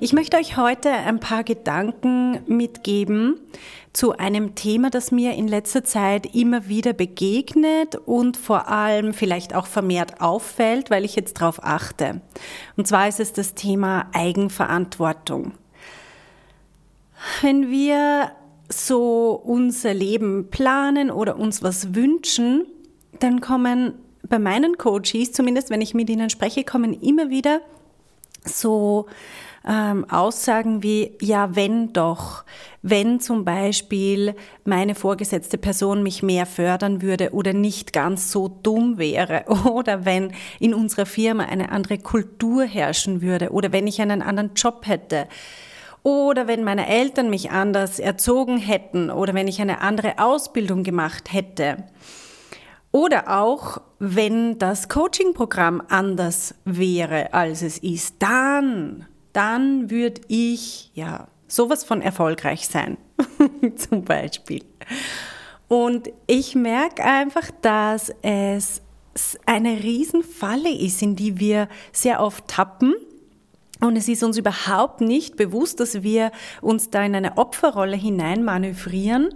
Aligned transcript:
ich 0.00 0.14
möchte 0.14 0.38
euch 0.38 0.56
heute 0.56 0.90
ein 0.90 1.20
paar 1.20 1.44
Gedanken 1.44 2.40
mitgeben 2.46 3.38
zu 3.92 4.16
einem 4.16 4.54
Thema, 4.54 4.88
das 4.88 5.10
mir 5.10 5.34
in 5.34 5.46
letzter 5.46 5.84
Zeit 5.84 6.34
immer 6.34 6.68
wieder 6.68 6.94
begegnet 6.94 7.96
und 7.96 8.38
vor 8.38 8.68
allem 8.68 9.12
vielleicht 9.12 9.54
auch 9.54 9.66
vermehrt 9.66 10.22
auffällt, 10.22 10.90
weil 10.90 11.04
ich 11.04 11.16
jetzt 11.16 11.40
darauf 11.40 11.62
achte. 11.62 12.22
Und 12.76 12.88
zwar 12.88 13.08
ist 13.08 13.20
es 13.20 13.34
das 13.34 13.54
Thema 13.54 14.06
Eigenverantwortung. 14.12 15.52
Wenn 17.42 17.70
wir 17.70 18.32
so 18.70 19.32
unser 19.44 19.92
Leben 19.92 20.48
planen 20.50 21.10
oder 21.10 21.36
uns 21.36 21.62
was 21.62 21.94
wünschen, 21.94 22.64
dann 23.18 23.42
kommen 23.42 23.94
bei 24.26 24.38
meinen 24.38 24.78
Coaches, 24.78 25.32
zumindest 25.32 25.68
wenn 25.68 25.82
ich 25.82 25.92
mit 25.92 26.08
ihnen 26.08 26.30
spreche, 26.30 26.64
kommen 26.64 26.94
immer 26.94 27.28
wieder 27.28 27.60
so 28.44 29.06
ähm, 29.68 30.08
Aussagen 30.08 30.82
wie, 30.82 31.16
ja, 31.20 31.54
wenn 31.54 31.92
doch, 31.92 32.44
wenn 32.82 33.20
zum 33.20 33.44
Beispiel 33.44 34.34
meine 34.64 34.94
vorgesetzte 34.94 35.58
Person 35.58 36.02
mich 36.02 36.22
mehr 36.22 36.46
fördern 36.46 37.02
würde 37.02 37.34
oder 37.34 37.52
nicht 37.52 37.92
ganz 37.92 38.32
so 38.32 38.48
dumm 38.48 38.98
wäre. 38.98 39.44
Oder 39.70 40.04
wenn 40.04 40.32
in 40.58 40.72
unserer 40.72 41.06
Firma 41.06 41.44
eine 41.44 41.72
andere 41.72 41.98
Kultur 41.98 42.64
herrschen 42.64 43.20
würde. 43.20 43.50
Oder 43.50 43.72
wenn 43.72 43.86
ich 43.86 44.00
einen 44.00 44.22
anderen 44.22 44.54
Job 44.54 44.86
hätte. 44.86 45.28
Oder 46.02 46.46
wenn 46.46 46.64
meine 46.64 46.88
Eltern 46.88 47.28
mich 47.28 47.50
anders 47.50 47.98
erzogen 47.98 48.56
hätten. 48.56 49.10
Oder 49.10 49.34
wenn 49.34 49.48
ich 49.48 49.60
eine 49.60 49.82
andere 49.82 50.18
Ausbildung 50.18 50.82
gemacht 50.82 51.32
hätte. 51.32 51.84
Oder 52.92 53.40
auch, 53.40 53.80
wenn 53.98 54.58
das 54.58 54.88
Coaching-Programm 54.88 55.82
anders 55.88 56.54
wäre, 56.64 57.32
als 57.34 57.62
es 57.62 57.78
ist, 57.78 58.16
dann 58.20 59.06
dann 59.32 59.90
würde 59.90 60.20
ich 60.28 60.90
ja 60.94 61.28
sowas 61.48 61.84
von 61.84 62.02
erfolgreich 62.02 62.66
sein, 62.66 62.96
zum 63.76 64.04
Beispiel. 64.04 64.64
Und 65.68 66.10
ich 66.26 66.54
merke 66.54 67.04
einfach, 67.04 67.50
dass 67.62 68.12
es 68.22 68.82
eine 69.46 69.82
Riesenfalle 69.82 70.70
ist, 70.70 71.02
in 71.02 71.16
die 71.16 71.38
wir 71.38 71.68
sehr 71.92 72.20
oft 72.20 72.48
tappen. 72.48 72.94
Und 73.80 73.96
es 73.96 74.08
ist 74.08 74.22
uns 74.22 74.36
überhaupt 74.36 75.00
nicht 75.00 75.36
bewusst, 75.36 75.80
dass 75.80 76.02
wir 76.02 76.32
uns 76.60 76.90
da 76.90 77.02
in 77.02 77.14
eine 77.14 77.38
Opferrolle 77.38 77.96
hineinmanövrieren. 77.96 79.30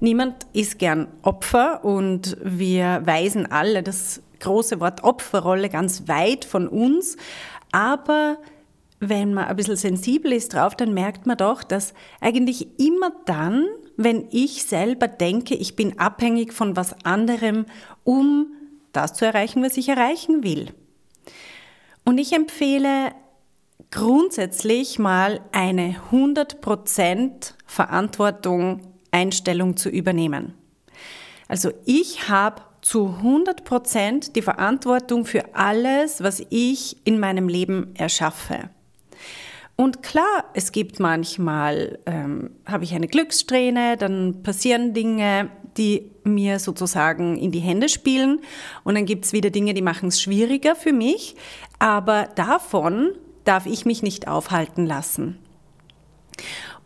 Niemand 0.00 0.46
ist 0.52 0.78
gern 0.78 1.08
Opfer 1.22 1.84
und 1.84 2.36
wir 2.42 3.02
weisen 3.04 3.50
alle 3.50 3.82
das 3.82 4.22
große 4.40 4.80
Wort 4.80 5.02
Opferrolle 5.02 5.70
ganz 5.70 6.08
weit 6.08 6.44
von 6.44 6.68
uns. 6.68 7.16
Aber 7.72 8.36
wenn 9.00 9.34
man 9.34 9.44
ein 9.44 9.56
bisschen 9.56 9.76
sensibel 9.76 10.32
ist 10.32 10.54
drauf, 10.54 10.74
dann 10.74 10.94
merkt 10.94 11.26
man 11.26 11.36
doch, 11.36 11.62
dass 11.62 11.94
eigentlich 12.20 12.80
immer 12.80 13.12
dann, 13.26 13.66
wenn 13.96 14.26
ich 14.30 14.64
selber 14.64 15.08
denke, 15.08 15.54
ich 15.54 15.76
bin 15.76 15.98
abhängig 15.98 16.52
von 16.52 16.76
was 16.76 16.94
anderem, 17.04 17.66
um 18.04 18.46
das 18.92 19.12
zu 19.12 19.26
erreichen, 19.26 19.62
was 19.62 19.76
ich 19.76 19.88
erreichen 19.88 20.42
will. 20.42 20.72
Und 22.04 22.18
ich 22.18 22.32
empfehle 22.32 23.12
grundsätzlich 23.90 24.98
mal 24.98 25.40
eine 25.52 25.96
100% 26.10 27.52
Verantwortung, 27.66 28.80
Einstellung 29.10 29.76
zu 29.76 29.88
übernehmen. 29.88 30.54
Also 31.48 31.70
ich 31.84 32.28
habe 32.28 32.62
zu 32.80 33.16
100% 33.22 34.32
die 34.32 34.42
Verantwortung 34.42 35.24
für 35.24 35.54
alles, 35.54 36.22
was 36.22 36.42
ich 36.50 36.96
in 37.04 37.18
meinem 37.18 37.48
Leben 37.48 37.94
erschaffe. 37.96 38.70
Und 39.76 40.02
klar, 40.02 40.44
es 40.54 40.72
gibt 40.72 41.00
manchmal, 41.00 41.98
ähm, 42.06 42.50
habe 42.64 42.84
ich 42.84 42.94
eine 42.94 43.08
Glückssträhne, 43.08 43.98
dann 43.98 44.42
passieren 44.42 44.94
Dinge, 44.94 45.50
die 45.76 46.10
mir 46.24 46.58
sozusagen 46.58 47.36
in 47.36 47.52
die 47.52 47.60
Hände 47.60 47.90
spielen. 47.90 48.40
Und 48.84 48.94
dann 48.94 49.04
gibt 49.04 49.26
es 49.26 49.34
wieder 49.34 49.50
Dinge, 49.50 49.74
die 49.74 49.82
machen 49.82 50.08
es 50.08 50.20
schwieriger 50.20 50.74
für 50.74 50.94
mich. 50.94 51.36
Aber 51.78 52.28
davon 52.34 53.12
darf 53.44 53.66
ich 53.66 53.84
mich 53.84 54.02
nicht 54.02 54.28
aufhalten 54.28 54.86
lassen. 54.86 55.38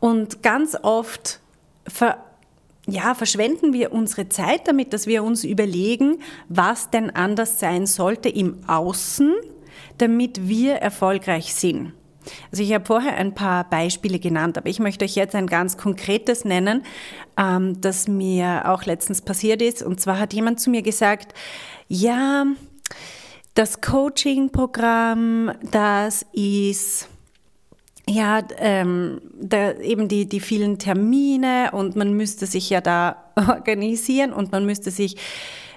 Und 0.00 0.42
ganz 0.42 0.76
oft 0.82 1.40
ver 1.86 2.24
ja, 2.86 3.14
verschwenden 3.14 3.72
wir 3.72 3.92
unsere 3.92 4.28
Zeit 4.30 4.66
damit, 4.66 4.92
dass 4.92 5.06
wir 5.06 5.22
uns 5.22 5.44
überlegen, 5.44 6.18
was 6.48 6.90
denn 6.90 7.10
anders 7.10 7.60
sein 7.60 7.86
sollte 7.86 8.28
im 8.28 8.58
Außen, 8.66 9.34
damit 9.98 10.48
wir 10.48 10.76
erfolgreich 10.76 11.54
sind. 11.54 11.92
Also 12.50 12.62
ich 12.62 12.72
habe 12.72 12.84
vorher 12.84 13.16
ein 13.16 13.34
paar 13.34 13.68
Beispiele 13.68 14.18
genannt, 14.18 14.58
aber 14.58 14.68
ich 14.68 14.78
möchte 14.78 15.04
euch 15.04 15.14
jetzt 15.14 15.34
ein 15.34 15.46
ganz 15.46 15.76
konkretes 15.76 16.44
nennen, 16.44 16.82
ähm, 17.36 17.80
das 17.80 18.08
mir 18.08 18.68
auch 18.68 18.84
letztens 18.84 19.22
passiert 19.22 19.62
ist. 19.62 19.82
Und 19.82 20.00
zwar 20.00 20.18
hat 20.18 20.32
jemand 20.32 20.60
zu 20.60 20.70
mir 20.70 20.82
gesagt, 20.82 21.34
ja, 21.88 22.46
das 23.54 23.80
Coaching-Programm, 23.80 25.52
das 25.70 26.24
ist 26.32 27.08
ja, 28.08 28.42
ähm, 28.58 29.20
da 29.40 29.72
eben 29.74 30.08
die, 30.08 30.28
die 30.28 30.40
vielen 30.40 30.78
Termine 30.78 31.70
und 31.72 31.94
man 31.96 32.12
müsste 32.12 32.46
sich 32.46 32.68
ja 32.70 32.80
da 32.80 33.30
organisieren 33.36 34.32
und 34.32 34.52
man 34.52 34.66
müsste 34.66 34.90
sich 34.90 35.16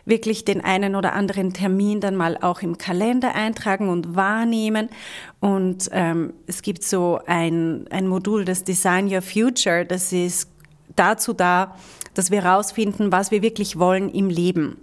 wirklich 0.05 0.45
den 0.45 0.61
einen 0.61 0.95
oder 0.95 1.13
anderen 1.13 1.53
Termin 1.53 2.01
dann 2.01 2.15
mal 2.15 2.37
auch 2.41 2.61
im 2.61 2.77
Kalender 2.77 3.35
eintragen 3.35 3.89
und 3.89 4.15
wahrnehmen. 4.15 4.89
Und 5.39 5.89
ähm, 5.91 6.33
es 6.47 6.61
gibt 6.61 6.83
so 6.83 7.19
ein, 7.25 7.85
ein 7.89 8.07
Modul, 8.07 8.45
das 8.45 8.63
Design 8.63 9.13
Your 9.13 9.21
Future, 9.21 9.85
das 9.85 10.11
ist 10.11 10.49
dazu 10.95 11.33
da, 11.33 11.75
dass 12.13 12.31
wir 12.31 12.43
herausfinden, 12.43 13.11
was 13.11 13.31
wir 13.31 13.41
wirklich 13.41 13.79
wollen 13.79 14.09
im 14.09 14.29
Leben. 14.29 14.77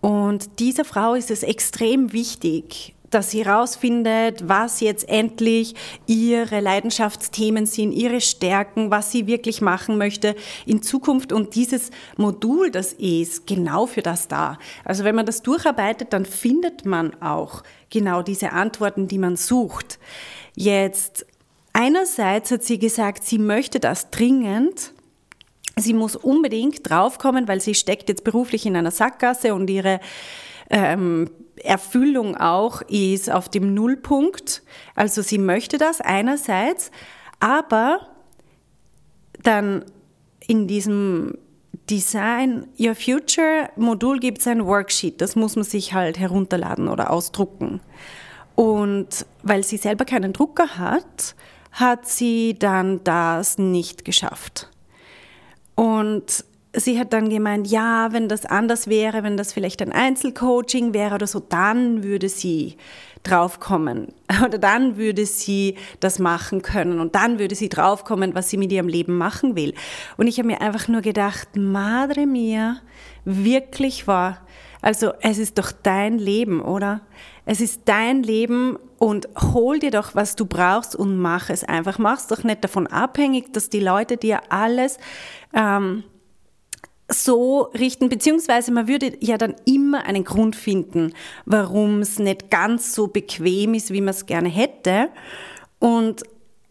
Und 0.00 0.60
dieser 0.60 0.84
Frau 0.84 1.14
ist 1.14 1.30
es 1.30 1.42
extrem 1.42 2.12
wichtig, 2.12 2.94
dass 3.10 3.30
sie 3.30 3.44
herausfindet, 3.44 4.48
was 4.48 4.80
jetzt 4.80 5.08
endlich 5.08 5.74
ihre 6.06 6.60
Leidenschaftsthemen 6.60 7.66
sind, 7.66 7.92
ihre 7.92 8.20
Stärken, 8.20 8.90
was 8.90 9.10
sie 9.10 9.26
wirklich 9.26 9.60
machen 9.60 9.98
möchte 9.98 10.36
in 10.64 10.82
Zukunft. 10.82 11.32
Und 11.32 11.56
dieses 11.56 11.90
Modul, 12.16 12.70
das 12.70 12.92
ist 12.92 13.46
genau 13.46 13.86
für 13.86 14.02
das 14.02 14.28
da. 14.28 14.58
Also 14.84 15.04
wenn 15.04 15.16
man 15.16 15.26
das 15.26 15.42
durcharbeitet, 15.42 16.12
dann 16.12 16.24
findet 16.24 16.86
man 16.86 17.20
auch 17.20 17.62
genau 17.90 18.22
diese 18.22 18.52
Antworten, 18.52 19.08
die 19.08 19.18
man 19.18 19.36
sucht. 19.36 19.98
Jetzt, 20.54 21.26
einerseits 21.72 22.50
hat 22.52 22.62
sie 22.62 22.78
gesagt, 22.78 23.24
sie 23.24 23.38
möchte 23.38 23.80
das 23.80 24.10
dringend. 24.10 24.92
Sie 25.76 25.94
muss 25.94 26.14
unbedingt 26.14 26.88
draufkommen, 26.88 27.48
weil 27.48 27.60
sie 27.60 27.74
steckt 27.74 28.08
jetzt 28.08 28.24
beruflich 28.24 28.66
in 28.66 28.76
einer 28.76 28.90
Sackgasse 28.90 29.54
und 29.54 29.70
ihre 29.70 30.00
ähm, 30.68 31.30
Erfüllung 31.64 32.36
auch 32.36 32.82
ist 32.82 33.30
auf 33.30 33.48
dem 33.48 33.74
Nullpunkt. 33.74 34.62
Also 34.94 35.22
sie 35.22 35.38
möchte 35.38 35.78
das 35.78 36.00
einerseits, 36.00 36.90
aber 37.38 38.08
dann 39.42 39.84
in 40.46 40.66
diesem 40.66 41.38
Design 41.88 42.68
Your 42.78 42.94
Future 42.94 43.70
Modul 43.76 44.20
gibt 44.20 44.38
es 44.38 44.46
ein 44.46 44.64
Worksheet, 44.64 45.20
das 45.20 45.34
muss 45.34 45.56
man 45.56 45.64
sich 45.64 45.92
halt 45.92 46.18
herunterladen 46.18 46.88
oder 46.88 47.10
ausdrucken. 47.10 47.80
Und 48.54 49.26
weil 49.42 49.64
sie 49.64 49.76
selber 49.76 50.04
keinen 50.04 50.32
Drucker 50.32 50.78
hat, 50.78 51.34
hat 51.72 52.06
sie 52.06 52.56
dann 52.58 53.02
das 53.04 53.58
nicht 53.58 54.04
geschafft. 54.04 54.68
Und 55.74 56.44
sie 56.72 56.98
hat 56.98 57.12
dann 57.12 57.28
gemeint, 57.28 57.66
ja, 57.68 58.12
wenn 58.12 58.28
das 58.28 58.46
anders 58.46 58.88
wäre, 58.88 59.22
wenn 59.22 59.36
das 59.36 59.52
vielleicht 59.52 59.82
ein 59.82 59.92
Einzelcoaching 59.92 60.94
wäre 60.94 61.14
oder 61.14 61.26
so, 61.26 61.40
dann 61.40 62.02
würde 62.02 62.28
sie 62.28 62.76
draufkommen 63.22 64.08
oder 64.44 64.58
dann 64.58 64.96
würde 64.96 65.26
sie 65.26 65.76
das 66.00 66.18
machen 66.18 66.62
können 66.62 67.00
und 67.00 67.14
dann 67.14 67.38
würde 67.38 67.54
sie 67.54 67.68
draufkommen, 67.68 68.34
was 68.34 68.48
sie 68.48 68.56
mit 68.56 68.72
ihrem 68.72 68.88
Leben 68.88 69.18
machen 69.18 69.56
will. 69.56 69.74
Und 70.16 70.26
ich 70.26 70.38
habe 70.38 70.46
mir 70.46 70.60
einfach 70.60 70.88
nur 70.88 71.02
gedacht, 71.02 71.48
Madre 71.56 72.26
mia, 72.26 72.76
wirklich 73.24 74.06
wahr. 74.06 74.40
Also 74.82 75.12
es 75.20 75.38
ist 75.38 75.58
doch 75.58 75.72
dein 75.72 76.18
Leben, 76.18 76.62
oder? 76.62 77.02
Es 77.44 77.60
ist 77.60 77.82
dein 77.86 78.22
Leben 78.22 78.78
und 78.98 79.28
hol 79.52 79.78
dir 79.78 79.90
doch, 79.90 80.14
was 80.14 80.36
du 80.36 80.46
brauchst 80.46 80.96
und 80.96 81.18
mach 81.18 81.50
es 81.50 81.64
einfach. 81.64 81.98
Mach 81.98 82.18
es 82.18 82.28
doch 82.28 82.44
nicht 82.44 82.64
davon 82.64 82.86
abhängig, 82.86 83.52
dass 83.52 83.68
die 83.68 83.80
Leute 83.80 84.16
dir 84.16 84.40
alles 84.50 84.98
ähm, 85.52 86.04
so 87.10 87.62
richten, 87.74 88.08
beziehungsweise 88.08 88.72
man 88.72 88.88
würde 88.88 89.12
ja 89.20 89.36
dann 89.36 89.54
immer 89.64 90.04
einen 90.04 90.24
Grund 90.24 90.56
finden, 90.56 91.12
warum 91.44 92.00
es 92.00 92.18
nicht 92.18 92.50
ganz 92.50 92.94
so 92.94 93.08
bequem 93.08 93.74
ist, 93.74 93.92
wie 93.92 94.00
man 94.00 94.10
es 94.10 94.26
gerne 94.26 94.48
hätte. 94.48 95.08
Und 95.78 96.22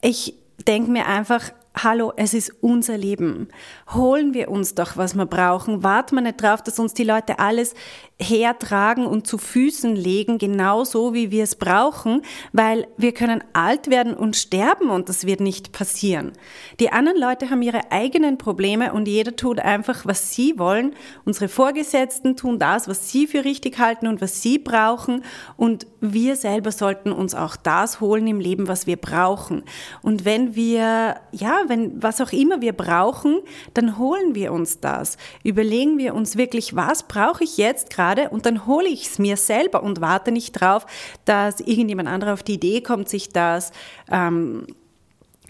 ich 0.01 0.36
denke 0.68 0.91
mir 0.91 1.07
einfach, 1.07 1.51
hallo, 1.84 2.14
es 2.16 2.34
ist 2.34 2.54
unser 2.62 2.98
Leben. 2.98 3.48
Holen 3.94 4.34
wir 4.34 4.50
uns 4.50 4.76
doch, 4.76 4.98
was 4.98 5.16
wir 5.16 5.26
brauchen. 5.26 5.84
Warten 5.84 6.16
wir 6.16 6.22
nicht 6.22 6.42
drauf, 6.42 6.62
dass 6.62 6.80
uns 6.80 6.94
die 6.94 7.04
Leute 7.04 7.40
alles 7.40 7.74
hertragen 8.22 9.06
und 9.06 9.28
zu 9.28 9.38
Füßen 9.38 9.96
legen, 9.96 10.38
genauso 10.38 11.14
wie 11.14 11.31
wir 11.31 11.44
es 11.44 11.56
brauchen, 11.56 12.22
weil 12.52 12.88
wir 12.98 13.14
können 13.14 13.42
alt 13.54 13.90
werden 13.90 14.14
und 14.14 14.36
sterben 14.36 14.90
und 14.90 15.08
das 15.08 15.26
wird 15.26 15.40
nicht 15.40 15.72
passieren. 15.72 16.34
Die 16.81 16.92
anderen 16.92 17.18
Leute 17.18 17.50
haben 17.50 17.62
ihre 17.62 17.92
eigenen 17.92 18.38
Probleme 18.38 18.92
und 18.92 19.08
jeder 19.08 19.36
tut 19.36 19.60
einfach, 19.60 20.06
was 20.06 20.34
sie 20.34 20.60
wollen. 20.60 20.94
Unsere 21.24 21.48
Vorgesetzten 21.48 22.36
tun 22.36 22.60
das, 22.60 22.90
was 22.90 23.10
sie 23.10 23.26
für 23.26 23.46
richtig 23.46 23.80
halten 23.80 24.08
und 24.08 24.20
was 24.20 24.42
sie 24.42 24.60
brauchen 24.60 25.24
und 25.56 25.88
wir 26.02 26.36
selber 26.36 26.72
sollten 26.72 27.12
uns 27.14 27.36
auch 27.36 27.56
das 27.56 28.02
holen 28.02 28.28
im 28.28 28.40
Leben, 28.40 28.68
was 28.68 28.86
wir 28.86 28.98
brauchen. 28.98 29.64
Und 30.02 30.26
wenn 30.26 30.56
wir, 30.56 31.16
ja, 31.31 31.69
wenn 31.69 32.01
was 32.01 32.19
auch 32.21 32.31
immer 32.31 32.62
wir 32.62 32.74
brauchen, 32.74 33.39
dann 33.74 33.98
holen 33.98 34.36
wir 34.36 34.51
uns 34.51 34.80
das. 34.80 35.18
Überlegen 35.44 35.98
wir 35.98 36.16
uns 36.16 36.36
wirklich, 36.36 36.75
was 36.75 37.04
brauche 37.04 37.44
ich 37.44 37.57
jetzt 37.57 37.89
gerade 37.92 38.30
und 38.30 38.45
dann 38.45 38.66
hole 38.66 38.88
ich 38.88 39.07
es 39.07 39.19
mir 39.19 39.38
selber 39.38 39.83
und 39.83 40.01
warte 40.01 40.31
nicht 40.31 40.54
drauf, 40.54 40.86
dass 41.25 41.60
irgendjemand 41.60 42.10
anderer 42.10 42.33
auf 42.33 42.44
die 42.44 42.56
Idee 42.56 42.81
kommt, 42.81 43.10
sich 43.10 43.30
das, 43.30 43.71
ähm, 44.12 44.68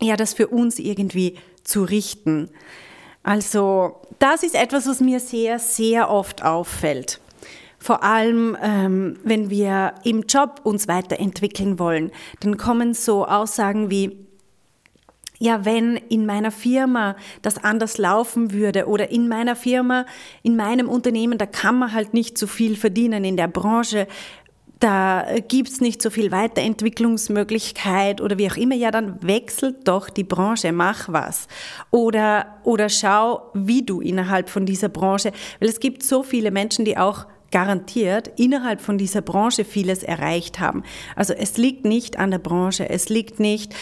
ja, 0.02 0.16
das 0.16 0.34
für 0.34 0.48
uns 0.48 0.80
irgendwie 0.80 1.38
zu 1.64 1.84
richten. 1.84 2.50
Also 3.24 4.02
das 4.20 4.44
ist 4.44 4.56
etwas, 4.56 4.88
was 4.88 5.02
mir 5.02 5.20
sehr, 5.20 5.60
sehr 5.60 6.10
oft 6.10 6.44
auffällt. 6.44 7.20
Vor 7.80 8.04
allem, 8.04 8.58
ähm, 8.62 9.18
wenn 9.24 9.50
wir 9.50 9.96
im 10.04 10.24
Job 10.24 10.62
uns 10.64 10.88
weiterentwickeln 10.88 11.80
wollen, 11.80 12.12
dann 12.42 12.58
kommen 12.58 12.94
so 12.94 13.26
Aussagen 13.26 13.90
wie, 13.90 14.29
ja, 15.40 15.64
wenn 15.66 15.96
in 15.96 16.26
meiner 16.26 16.52
Firma 16.52 17.16
das 17.42 17.64
anders 17.64 17.98
laufen 17.98 18.52
würde 18.52 18.88
oder 18.88 19.10
in 19.10 19.28
meiner 19.28 19.56
Firma, 19.56 20.06
in 20.44 20.56
meinem 20.56 20.90
Unternehmen, 20.90 21.38
da 21.38 21.46
kann 21.46 21.80
man 21.80 21.94
halt 21.94 22.14
nicht 22.14 22.38
so 22.38 22.46
viel 22.46 22.76
verdienen 22.76 23.24
in 23.24 23.38
der 23.38 23.48
Branche, 23.48 24.08
da 24.80 25.26
gibt's 25.48 25.82
nicht 25.82 26.02
so 26.02 26.10
viel 26.10 26.32
Weiterentwicklungsmöglichkeit 26.32 28.22
oder 28.22 28.38
wie 28.38 28.50
auch 28.50 28.56
immer, 28.56 28.76
ja, 28.76 28.92
dann 28.92 29.22
wechselt 29.22 29.88
doch 29.88 30.10
die 30.10 30.24
Branche, 30.24 30.72
mach 30.72 31.10
was. 31.10 31.48
Oder, 31.92 32.60
oder 32.64 32.88
schau, 32.88 33.52
wie 33.54 33.84
du 33.86 34.00
innerhalb 34.00 34.50
von 34.50 34.66
dieser 34.66 34.88
Branche, 34.88 35.34
weil 35.60 35.70
es 35.70 35.82
gibt 35.82 36.04
so 36.04 36.24
viele 36.24 36.52
Menschen, 36.52 36.86
die 36.86 36.98
auch 36.98 37.26
garantiert 37.52 38.32
innerhalb 38.38 38.80
von 38.80 38.98
dieser 38.98 39.22
Branche 39.22 39.66
vieles 39.66 40.04
erreicht 40.04 40.60
haben. 40.60 40.84
Also 41.16 41.34
es 41.34 41.58
liegt 41.58 41.84
nicht 41.84 42.18
an 42.18 42.32
der 42.32 42.40
Branche, 42.40 42.88
es 42.90 43.10
liegt 43.10 43.40
nicht 43.40 43.74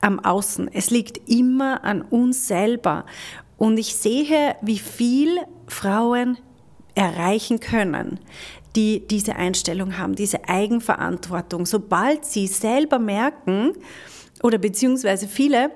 am 0.00 0.20
Außen. 0.20 0.70
Es 0.72 0.90
liegt 0.90 1.28
immer 1.28 1.84
an 1.84 2.02
uns 2.02 2.48
selber. 2.48 3.04
Und 3.56 3.78
ich 3.78 3.94
sehe, 3.94 4.56
wie 4.62 4.78
viel 4.78 5.38
Frauen 5.66 6.38
erreichen 6.94 7.60
können, 7.60 8.20
die 8.76 9.06
diese 9.06 9.36
Einstellung 9.36 9.98
haben, 9.98 10.14
diese 10.14 10.48
Eigenverantwortung. 10.48 11.66
Sobald 11.66 12.24
sie 12.24 12.46
selber 12.46 12.98
merken, 12.98 13.72
oder 14.42 14.58
beziehungsweise 14.58 15.26
viele, 15.26 15.70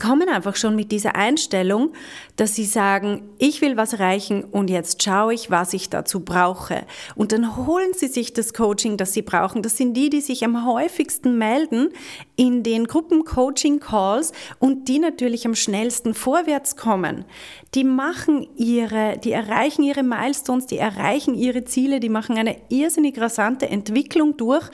kommen 0.00 0.28
einfach 0.28 0.56
schon 0.56 0.74
mit 0.74 0.90
dieser 0.90 1.16
Einstellung, 1.16 1.92
dass 2.36 2.54
sie 2.54 2.64
sagen, 2.64 3.28
ich 3.38 3.60
will 3.60 3.76
was 3.76 3.92
erreichen 3.92 4.42
und 4.44 4.70
jetzt 4.70 5.02
schaue 5.02 5.34
ich, 5.34 5.50
was 5.50 5.74
ich 5.74 5.90
dazu 5.90 6.20
brauche. 6.20 6.86
Und 7.14 7.32
dann 7.32 7.56
holen 7.56 7.92
sie 7.94 8.08
sich 8.08 8.32
das 8.32 8.54
Coaching, 8.54 8.96
das 8.96 9.12
sie 9.12 9.22
brauchen. 9.22 9.62
Das 9.62 9.76
sind 9.76 9.94
die, 9.94 10.08
die 10.08 10.22
sich 10.22 10.44
am 10.44 10.66
häufigsten 10.66 11.36
melden 11.36 11.90
in 12.36 12.62
den 12.62 12.86
Gruppen-Coaching-Calls 12.86 14.32
und 14.58 14.88
die 14.88 14.98
natürlich 14.98 15.46
am 15.46 15.54
schnellsten 15.54 16.14
vorwärts 16.14 16.76
kommen. 16.76 17.26
Die 17.74 17.84
machen 17.84 18.46
ihre, 18.56 19.18
die 19.18 19.32
erreichen 19.32 19.82
ihre 19.82 20.02
Milestones, 20.02 20.66
die 20.66 20.78
erreichen 20.78 21.34
ihre 21.34 21.64
Ziele, 21.64 22.00
die 22.00 22.08
machen 22.08 22.38
eine 22.38 22.56
irrsinnig 22.70 23.20
rasante 23.20 23.68
Entwicklung 23.68 24.36
durch, 24.38 24.70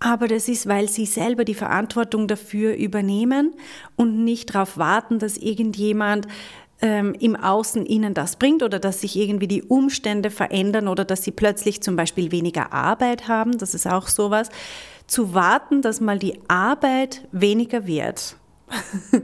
aber 0.00 0.28
das 0.28 0.48
ist, 0.48 0.66
weil 0.66 0.88
sie 0.88 1.06
selber 1.06 1.44
die 1.44 1.54
Verantwortung 1.54 2.28
dafür 2.28 2.74
übernehmen 2.76 3.54
und 3.96 4.24
nicht 4.24 4.54
darauf 4.54 4.78
warten, 4.78 5.18
dass 5.18 5.36
irgendjemand 5.36 6.28
ähm, 6.80 7.14
im 7.18 7.34
Außen 7.34 7.84
ihnen 7.86 8.14
das 8.14 8.36
bringt 8.36 8.62
oder 8.62 8.78
dass 8.78 9.00
sich 9.00 9.16
irgendwie 9.16 9.48
die 9.48 9.62
Umstände 9.62 10.30
verändern 10.30 10.86
oder 10.86 11.04
dass 11.04 11.24
sie 11.24 11.32
plötzlich 11.32 11.82
zum 11.82 11.96
Beispiel 11.96 12.30
weniger 12.30 12.72
Arbeit 12.72 13.26
haben. 13.26 13.58
Das 13.58 13.74
ist 13.74 13.86
auch 13.86 14.06
sowas. 14.06 14.50
Zu 15.08 15.34
warten, 15.34 15.82
dass 15.82 16.00
mal 16.00 16.18
die 16.18 16.38
Arbeit 16.48 17.26
weniger 17.32 17.86
wird. 17.86 18.36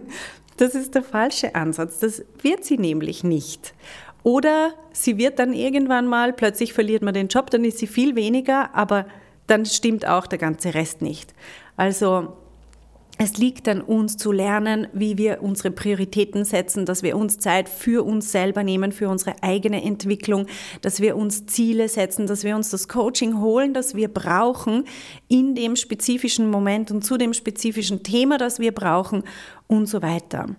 Das 0.57 0.77
ist 0.77 0.95
der 0.95 1.03
falsche 1.03 1.57
Ansatz. 1.57 1.99
Das 1.99 2.23
wird 2.41 2.65
sie 2.65 2.79
nämlich 2.79 3.25
nicht. 3.25 3.75
Oder 4.23 4.73
sie 4.93 5.19
wird 5.19 5.41
dann 5.41 5.53
irgendwann 5.53 6.07
mal, 6.07 6.33
plötzlich 6.33 6.73
verliert 6.73 7.03
man 7.03 7.13
den 7.13 7.27
Job, 7.27 7.51
dann 7.51 7.65
ist 7.65 7.79
sie 7.79 7.89
viel 7.89 8.15
weniger, 8.15 8.75
aber 8.75 9.07
dann 9.47 9.67
stimmt 9.67 10.07
auch 10.07 10.27
der 10.27 10.39
ganze 10.39 10.75
Rest 10.75 11.03
nicht. 11.03 11.35
Also 11.77 12.37
es 13.17 13.37
liegt 13.37 13.69
an 13.69 13.81
uns 13.81 14.17
zu 14.17 14.33
lernen, 14.33 14.89
wie 14.93 15.17
wir 15.17 15.41
unsere 15.41 15.71
Prioritäten 15.71 16.45
setzen, 16.45 16.85
dass 16.85 17.05
wir 17.05 17.17
uns 17.17 17.39
Zeit 17.39 17.69
für 17.69 18.05
uns 18.05 18.33
selber 18.33 18.65
nehmen, 18.65 18.91
für 18.91 19.09
unsere 19.09 19.41
eigene 19.41 19.85
Entwicklung, 19.85 20.47
dass 20.81 21.01
wir 21.01 21.17
uns 21.17 21.47
Ziele 21.47 21.89
setzen, 21.89 22.27
dass 22.27 22.43
wir 22.43 22.57
uns 22.57 22.71
das 22.71 22.89
Coaching 22.89 23.41
holen, 23.41 23.73
das 23.73 23.95
wir 23.95 24.09
brauchen 24.09 24.85
in 25.29 25.55
dem 25.55 25.77
spezifischen 25.77 26.51
Moment 26.51 26.91
und 26.91 27.05
zu 27.05 27.17
dem 27.17 27.35
spezifischen 27.35 28.03
Thema, 28.03 28.37
das 28.37 28.59
wir 28.59 28.73
brauchen 28.73 29.23
und 29.69 29.87
so 29.87 30.03
weiter. 30.03 30.57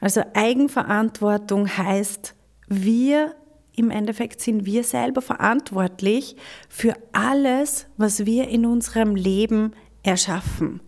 Also 0.00 0.22
Eigenverantwortung 0.34 1.68
heißt, 1.68 2.34
wir 2.66 3.36
im 3.74 3.90
Endeffekt 3.90 4.40
sind 4.40 4.66
wir 4.66 4.84
selber 4.84 5.22
verantwortlich 5.22 6.36
für 6.68 6.94
alles, 7.12 7.86
was 7.96 8.26
wir 8.26 8.48
in 8.48 8.66
unserem 8.66 9.16
Leben 9.16 9.72
erschaffen. 10.02 10.80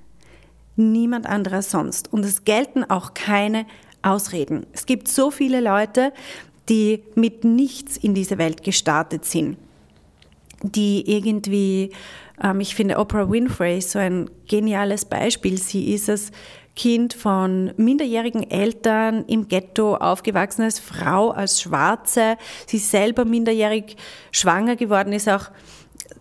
Niemand 0.77 1.26
anderer 1.26 1.62
sonst. 1.62 2.12
Und 2.12 2.25
es 2.25 2.45
gelten 2.45 2.85
auch 2.85 3.14
keine 3.14 3.67
Ausreden. 4.03 4.67
Es 4.73 4.87
gibt 4.87 5.09
so 5.09 5.31
viele 5.31 5.61
Leute, 5.61 6.12
die 6.69 7.03
mit 7.14 7.45
nichts 7.45 7.97
in 7.97 8.14
diese 8.14 8.38
Welt 8.38 8.62
gestartet 8.62 9.25
sind, 9.25 9.57
die 10.62 11.11
irgendwie, 11.11 11.91
ähm, 12.43 12.61
ich 12.61 12.75
finde 12.75 12.99
Oprah 12.99 13.31
Winfrey 13.31 13.81
so 13.81 13.99
ein 13.99 14.31
geniales 14.49 15.05
Beispiel. 15.05 15.59
Sie 15.59 15.93
ist 15.95 16.09
es, 16.09 16.33
Kind 16.76 17.14
von 17.14 17.73
minderjährigen 17.76 18.50
Eltern 18.50 19.25
im 19.26 19.49
Ghetto 19.49 19.97
aufgewachsen 19.97 20.62
als 20.62 20.81
Frau, 20.81 21.31
als 21.31 21.61
Schwarze. 21.61 22.37
Sie 22.66 22.78
selber 22.78 23.25
minderjährig 23.25 23.97
schwanger 24.33 24.75
geworden 24.75 25.12
ist, 25.12 25.28
auch 25.28 25.50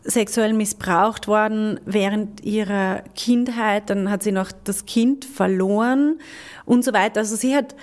sexuell 0.04 0.54
missbraucht 0.54 1.28
worden 1.28 1.80
während 1.86 2.44
ihrer 2.44 3.04
Kindheit. 3.16 3.90
Dann 3.90 4.10
hat 4.10 4.24
sie 4.24 4.32
noch 4.32 4.52
das 4.52 4.86
Kind 4.86 5.26
verloren 5.26 6.20
und 6.66 6.84
so 6.86 6.94
weiter. 6.94 7.22
Also 7.22 7.36
sie 7.36 7.56
hat, 7.56 7.76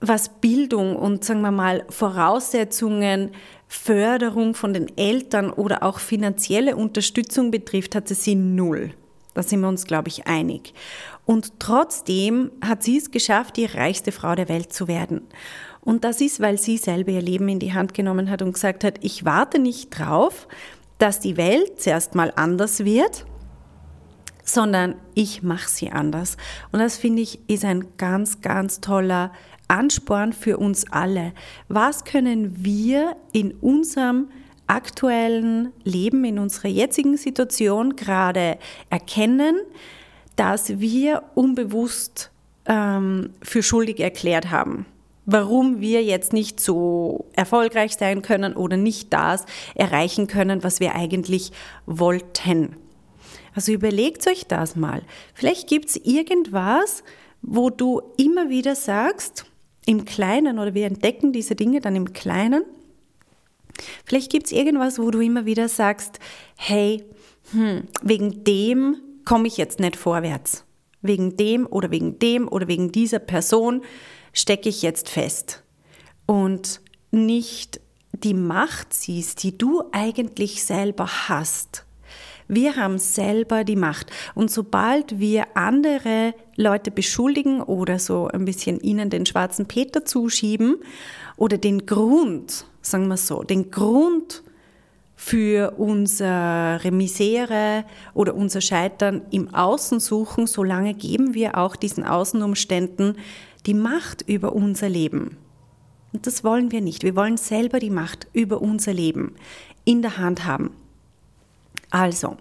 was 0.00 0.28
Bildung 0.28 0.94
und 0.94 1.24
sagen 1.24 1.40
wir 1.40 1.50
mal 1.50 1.84
Voraussetzungen, 1.88 3.30
Förderung 3.66 4.54
von 4.54 4.72
den 4.72 4.96
Eltern 4.96 5.50
oder 5.50 5.82
auch 5.82 5.98
finanzielle 5.98 6.76
Unterstützung 6.76 7.50
betrifft, 7.50 7.94
hatte 7.94 8.14
sie 8.14 8.34
null. 8.34 8.92
Da 9.34 9.42
sind 9.42 9.60
wir 9.60 9.68
uns, 9.68 9.84
glaube 9.84 10.08
ich, 10.08 10.26
einig. 10.26 10.74
Und 11.26 11.60
trotzdem 11.60 12.50
hat 12.64 12.82
sie 12.82 12.98
es 12.98 13.10
geschafft, 13.10 13.56
die 13.56 13.66
reichste 13.66 14.12
Frau 14.12 14.34
der 14.34 14.48
Welt 14.48 14.72
zu 14.72 14.88
werden. 14.88 15.22
Und 15.80 16.04
das 16.04 16.20
ist, 16.20 16.40
weil 16.40 16.58
sie 16.58 16.76
selber 16.76 17.12
ihr 17.12 17.22
Leben 17.22 17.48
in 17.48 17.60
die 17.60 17.72
Hand 17.72 17.94
genommen 17.94 18.30
hat 18.30 18.42
und 18.42 18.52
gesagt 18.52 18.84
hat, 18.84 18.98
ich 19.02 19.24
warte 19.24 19.58
nicht 19.58 19.90
drauf, 19.90 20.48
dass 20.98 21.20
die 21.20 21.36
Welt 21.36 21.80
zuerst 21.80 22.14
mal 22.14 22.32
anders 22.34 22.84
wird, 22.84 23.24
sondern 24.44 24.96
ich 25.14 25.42
mache 25.42 25.68
sie 25.68 25.90
anders. 25.90 26.36
Und 26.72 26.80
das 26.80 26.96
finde 26.96 27.22
ich 27.22 27.48
ist 27.48 27.64
ein 27.64 27.96
ganz, 27.96 28.40
ganz 28.40 28.80
toller 28.80 29.32
Ansporn 29.68 30.32
für 30.32 30.58
uns 30.58 30.90
alle. 30.90 31.32
Was 31.68 32.04
können 32.04 32.64
wir 32.64 33.16
in 33.32 33.52
unserem 33.52 34.28
aktuellen 34.68 35.72
Leben, 35.84 36.24
in 36.24 36.38
unserer 36.38 36.68
jetzigen 36.68 37.16
Situation 37.16 37.96
gerade 37.96 38.58
erkennen, 38.90 39.56
dass 40.36 40.78
wir 40.78 41.24
unbewusst 41.34 42.30
ähm, 42.66 43.30
für 43.42 43.62
schuldig 43.62 44.00
erklärt 44.00 44.50
haben. 44.50 44.86
warum 45.30 45.82
wir 45.82 46.02
jetzt 46.02 46.32
nicht 46.32 46.58
so 46.58 47.26
erfolgreich 47.34 47.92
sein 47.98 48.22
können 48.22 48.56
oder 48.56 48.78
nicht 48.78 49.12
das 49.12 49.44
erreichen 49.74 50.26
können, 50.26 50.64
was 50.64 50.80
wir 50.80 50.94
eigentlich 50.94 51.52
wollten. 51.84 52.76
Also 53.54 53.72
überlegt 53.72 54.26
euch 54.26 54.46
das 54.46 54.74
mal. 54.74 55.02
Vielleicht 55.34 55.68
gibt 55.68 55.90
es 55.90 55.96
irgendwas, 55.96 57.04
wo 57.42 57.68
du 57.68 58.00
immer 58.16 58.48
wieder 58.48 58.74
sagst, 58.74 59.44
im 59.84 60.06
Kleinen 60.06 60.58
oder 60.58 60.72
wir 60.72 60.86
entdecken 60.86 61.34
diese 61.34 61.54
Dinge 61.54 61.82
dann 61.82 61.94
im 61.94 62.14
Kleinen. 62.14 62.64
Vielleicht 64.04 64.30
gibt 64.30 64.46
es 64.46 64.52
irgendwas, 64.52 64.98
wo 64.98 65.10
du 65.10 65.20
immer 65.20 65.46
wieder 65.46 65.68
sagst, 65.68 66.18
hey, 66.56 67.04
hm, 67.52 67.84
wegen 68.02 68.44
dem 68.44 68.96
komme 69.24 69.48
ich 69.48 69.56
jetzt 69.56 69.80
nicht 69.80 69.96
vorwärts. 69.96 70.64
Wegen 71.02 71.36
dem 71.36 71.66
oder 71.66 71.90
wegen 71.90 72.18
dem 72.18 72.48
oder 72.48 72.68
wegen 72.68 72.92
dieser 72.92 73.20
Person 73.20 73.82
stecke 74.32 74.68
ich 74.68 74.82
jetzt 74.82 75.08
fest. 75.08 75.62
Und 76.26 76.80
nicht 77.10 77.80
die 78.12 78.34
Macht 78.34 78.92
siehst, 78.92 79.42
die 79.42 79.56
du 79.56 79.84
eigentlich 79.92 80.64
selber 80.64 81.28
hast. 81.28 81.84
Wir 82.48 82.76
haben 82.76 82.98
selber 82.98 83.62
die 83.62 83.76
Macht. 83.76 84.10
Und 84.34 84.50
sobald 84.50 85.18
wir 85.18 85.56
andere 85.56 86.34
Leute 86.56 86.90
beschuldigen 86.90 87.62
oder 87.62 87.98
so 87.98 88.28
ein 88.28 88.46
bisschen 88.46 88.80
ihnen 88.80 89.10
den 89.10 89.26
schwarzen 89.26 89.66
Peter 89.66 90.04
zuschieben 90.04 90.76
oder 91.36 91.58
den 91.58 91.84
Grund, 91.84 92.64
sagen 92.90 93.08
wir 93.08 93.16
so, 93.16 93.42
den 93.42 93.70
Grund 93.70 94.42
für 95.16 95.74
unsere 95.78 96.90
Misere 96.92 97.84
oder 98.14 98.34
unser 98.34 98.60
Scheitern 98.60 99.22
im 99.30 99.52
Außen 99.52 99.98
suchen, 99.98 100.46
solange 100.46 100.94
geben 100.94 101.34
wir 101.34 101.58
auch 101.58 101.74
diesen 101.74 102.04
Außenumständen 102.04 103.16
die 103.66 103.74
Macht 103.74 104.22
über 104.22 104.52
unser 104.52 104.88
Leben. 104.88 105.36
Und 106.12 106.26
das 106.26 106.44
wollen 106.44 106.70
wir 106.70 106.80
nicht. 106.80 107.02
Wir 107.02 107.16
wollen 107.16 107.36
selber 107.36 107.80
die 107.80 107.90
Macht 107.90 108.28
über 108.32 108.62
unser 108.62 108.94
Leben 108.94 109.34
in 109.84 110.02
der 110.02 110.18
Hand 110.18 110.44
haben. 110.44 110.70
Also, 111.90 112.36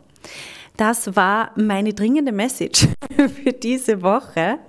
das 0.77 1.15
war 1.15 1.51
meine 1.55 1.93
dringende 1.93 2.31
Message 2.31 2.87
für 3.43 3.53
diese 3.53 4.03
Woche. 4.03 4.59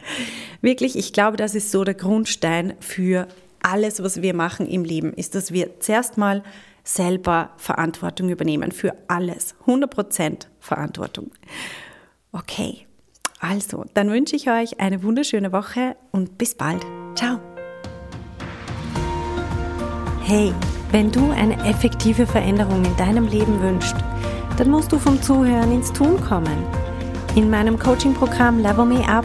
Wirklich, 0.62 0.96
ich 0.96 1.12
glaube, 1.12 1.36
das 1.36 1.54
ist 1.54 1.70
so 1.70 1.84
der 1.84 1.94
Grundstein 1.94 2.74
für 2.80 3.28
alles, 3.62 4.02
was 4.02 4.22
wir 4.22 4.34
machen 4.34 4.66
im 4.66 4.84
Leben, 4.84 5.12
ist, 5.12 5.34
dass 5.34 5.52
wir 5.52 5.80
zuerst 5.80 6.16
mal 6.16 6.42
selber 6.84 7.50
Verantwortung 7.56 8.30
übernehmen 8.30 8.72
für 8.72 8.94
alles. 9.08 9.54
100% 9.66 10.46
Verantwortung. 10.58 11.30
Okay, 12.32 12.86
also, 13.40 13.84
dann 13.94 14.10
wünsche 14.10 14.34
ich 14.34 14.50
euch 14.50 14.80
eine 14.80 15.02
wunderschöne 15.02 15.52
Woche 15.52 15.96
und 16.10 16.38
bis 16.38 16.54
bald. 16.54 16.84
Ciao. 17.14 17.38
Hey, 20.24 20.52
wenn 20.90 21.10
du 21.10 21.30
eine 21.30 21.56
effektive 21.64 22.26
Veränderung 22.26 22.84
in 22.84 22.96
deinem 22.96 23.28
Leben 23.28 23.62
wünschst, 23.62 23.96
dann 24.56 24.70
musst 24.70 24.90
du 24.90 24.98
vom 24.98 25.22
Zuhören 25.22 25.72
ins 25.72 25.92
Tun 25.92 26.20
kommen. 26.20 26.64
In 27.36 27.48
meinem 27.48 27.78
Coaching-Programm 27.78 28.58
Level 28.58 28.84
Me 28.84 29.08
Up 29.08 29.24